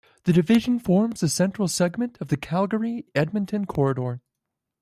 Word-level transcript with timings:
The 0.23 0.33
division 0.33 0.79
forms 0.79 1.19
the 1.19 1.29
central 1.29 1.67
segment 1.67 2.17
of 2.19 2.29
the 2.29 2.35
Calgary-Edmonton 2.37 3.65
Corridor. 3.65 4.23